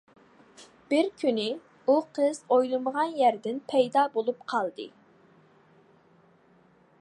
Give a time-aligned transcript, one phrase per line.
[0.93, 1.43] بىر كۈنى
[1.93, 4.89] ئۇ قىز ئويلىمىغان يەردىن پەيدا بولۇپ قالدى.